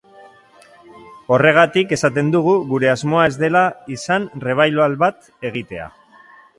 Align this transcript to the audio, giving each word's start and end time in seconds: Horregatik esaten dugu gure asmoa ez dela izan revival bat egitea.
Horregatik 1.35 1.93
esaten 1.99 2.33
dugu 2.37 2.55
gure 2.73 2.91
asmoa 2.97 3.29
ez 3.29 3.35
dela 3.45 3.65
izan 3.99 4.29
revival 4.49 5.01
bat 5.07 5.33
egitea. 5.53 5.91